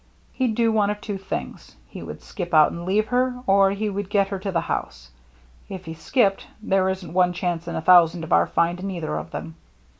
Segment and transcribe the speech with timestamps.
[0.33, 3.87] He'd do one of two things— he would skip out and leave her, or he
[3.87, 5.11] would get her to the house.
[5.69, 9.29] If he skipped, there isn't one chance in a thousand of our finding either of
[9.29, 9.57] them.